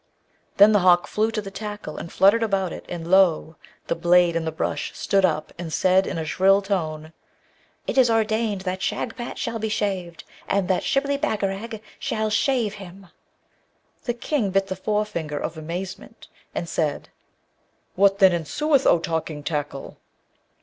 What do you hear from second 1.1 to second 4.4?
to the tackle and fluttered about it, and lo! the blade